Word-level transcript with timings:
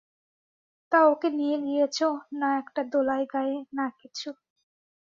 তা 0.91 0.99
ওকে 1.07 1.29
নিয়ে 1.37 1.57
গিয়েচ, 1.65 1.97
না 2.39 2.49
একটা 2.61 2.81
দোলাই 2.91 3.23
গায়ে, 3.33 3.57
না 3.73 3.85
কিছু! 3.99 4.29